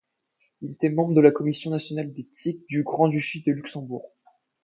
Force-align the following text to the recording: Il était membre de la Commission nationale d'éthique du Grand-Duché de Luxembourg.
Il 0.61 0.71
était 0.71 0.89
membre 0.89 1.13
de 1.13 1.21
la 1.21 1.29
Commission 1.29 1.69
nationale 1.69 2.11
d'éthique 2.11 2.65
du 2.67 2.81
Grand-Duché 2.81 3.43
de 3.45 3.51
Luxembourg. 3.51 4.09